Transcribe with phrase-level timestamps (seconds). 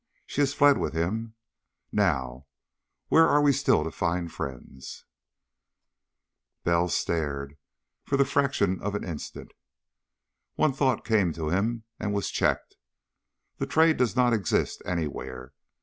[0.25, 1.35] She has fled with him.
[1.91, 2.47] Now
[3.09, 5.05] where are we still to find friends?"
[6.63, 7.55] Bell stared,
[8.05, 9.51] for the fraction of an instant.
[10.55, 12.77] One thought came to him, and was checked.
[13.59, 15.53] The Trade does not exist, anywhere.